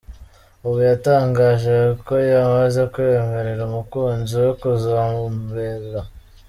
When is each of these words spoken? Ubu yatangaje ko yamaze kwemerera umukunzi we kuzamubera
Ubu 0.65 0.79
yatangaje 0.91 1.75
ko 2.05 2.13
yamaze 2.31 2.81
kwemerera 2.93 3.61
umukunzi 3.69 4.33
we 4.43 4.51
kuzamubera 4.59 6.01